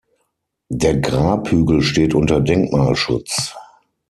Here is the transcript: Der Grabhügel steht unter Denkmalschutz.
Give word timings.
Der 0.71 0.97
Grabhügel 0.97 1.83
steht 1.83 2.15
unter 2.15 2.41
Denkmalschutz. 2.41 3.53